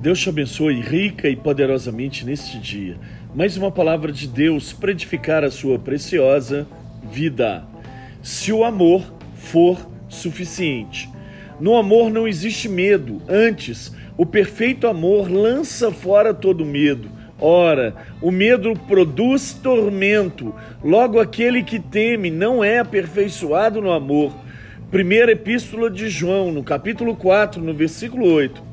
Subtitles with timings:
[0.00, 2.96] Deus te abençoe rica e poderosamente neste dia.
[3.34, 6.66] Mais uma palavra de Deus para edificar a sua preciosa
[7.12, 7.64] vida.
[8.22, 9.78] Se o amor for
[10.08, 11.06] suficiente.
[11.60, 17.10] No amor não existe medo, antes, o perfeito amor lança fora todo medo.
[17.38, 24.34] Ora, o medo produz tormento, logo aquele que teme não é aperfeiçoado no amor.
[24.90, 28.69] Primeira Epístola de João, no capítulo 4, no versículo 8.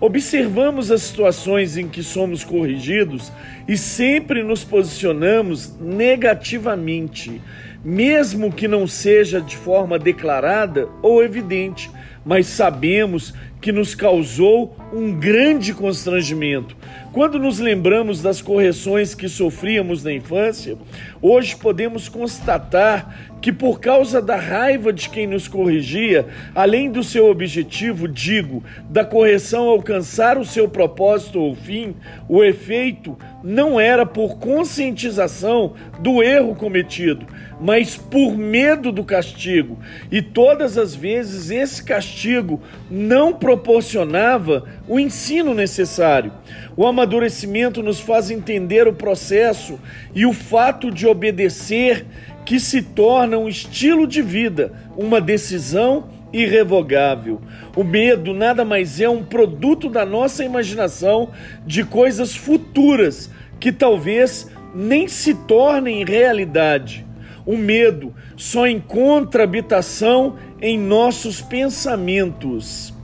[0.00, 3.30] Observamos as situações em que somos corrigidos
[3.68, 7.40] e sempre nos posicionamos negativamente,
[7.84, 11.90] mesmo que não seja de forma declarada ou evidente,
[12.24, 16.76] mas sabemos que nos causou um grande constrangimento.
[17.12, 20.76] Quando nos lembramos das correções que sofríamos na infância,
[21.20, 27.28] hoje podemos constatar que, por causa da raiva de quem nos corrigia, além do seu
[27.28, 31.94] objetivo, digo, da correção alcançar o seu propósito ou fim,
[32.28, 37.26] o efeito não era por conscientização do erro cometido,
[37.60, 39.78] mas por medo do castigo.
[40.10, 42.60] E todas as vezes esse castigo
[42.90, 46.32] não proporcionava o ensino necessário.
[46.76, 49.78] O amadurecimento nos faz entender o processo
[50.14, 52.06] e o fato de obedecer
[52.44, 57.40] que se torna um estilo de vida, uma decisão irrevogável.
[57.76, 61.30] O medo nada mais é um produto da nossa imaginação
[61.66, 67.06] de coisas futuras que talvez nem se tornem realidade.
[67.44, 72.94] O medo só encontra habitação em nossos pensamentos.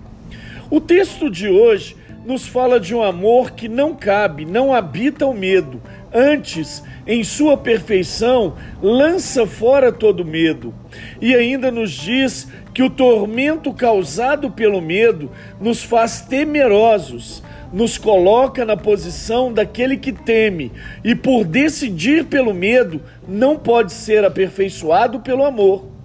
[0.71, 5.33] O texto de hoje nos fala de um amor que não cabe, não habita o
[5.33, 5.81] medo.
[6.13, 10.75] Antes, em sua perfeição, lança fora todo medo.
[11.21, 18.65] E ainda nos diz que o tormento causado pelo medo nos faz temerosos, nos coloca
[18.65, 20.73] na posição daquele que teme
[21.05, 25.96] e, por decidir pelo medo, não pode ser aperfeiçoado pelo amor.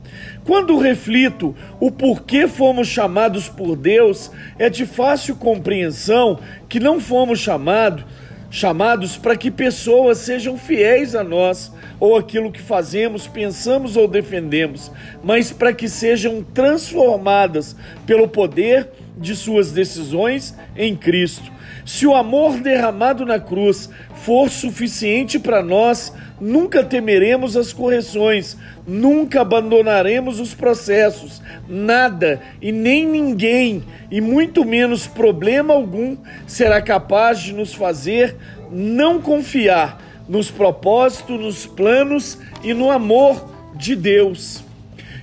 [0.46, 7.40] Quando reflito o porquê fomos chamados por Deus, é de fácil compreensão que não fomos
[7.40, 8.04] chamados
[8.52, 14.92] chamados para que pessoas sejam fiéis a nós ou aquilo que fazemos, pensamos ou defendemos,
[15.24, 17.76] mas para que sejam transformadas
[18.06, 21.52] pelo poder de suas decisões em Cristo.
[21.86, 28.58] Se o amor derramado na cruz for suficiente para nós, nunca temeremos as correções,
[28.88, 36.18] nunca abandonaremos os processos, nada e nem ninguém, e muito menos problema algum,
[36.48, 38.36] será capaz de nos fazer
[38.72, 44.64] não confiar nos propósitos, nos planos e no amor de Deus.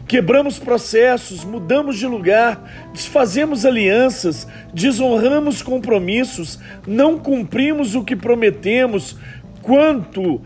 [0.08, 9.19] Quebramos processos, mudamos de lugar, desfazemos alianças, desonramos compromissos, não cumprimos o que prometemos,
[9.60, 10.41] quanto,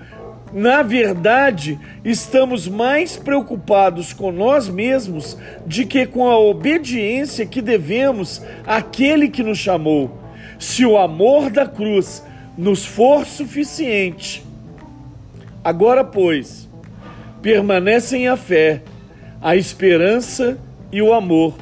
[0.52, 8.42] na verdade, estamos mais preocupados com nós mesmos de que com a obediência que devemos
[8.66, 10.18] àquele que nos chamou.
[10.58, 12.24] Se o amor da cruz
[12.58, 14.44] nos for suficiente,
[15.62, 16.68] agora, pois,
[17.40, 18.82] permanecem a fé
[19.42, 20.56] a esperança
[20.92, 21.56] e o amor.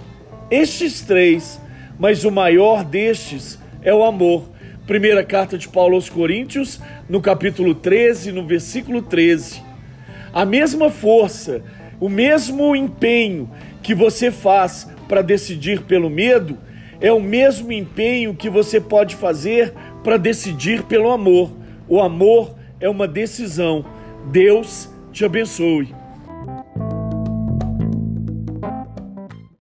[0.50, 1.58] Estes três,
[1.98, 4.50] mas o maior destes é o amor.
[4.86, 9.62] Primeira carta de Paulo aos Coríntios, no capítulo 13, no versículo 13.
[10.30, 11.62] A mesma força,
[11.98, 13.50] o mesmo empenho
[13.82, 16.58] que você faz para decidir pelo medo,
[17.00, 19.72] é o mesmo empenho que você pode fazer
[20.04, 21.50] para decidir pelo amor.
[21.88, 23.84] O amor é uma decisão.
[24.30, 25.99] Deus te abençoe.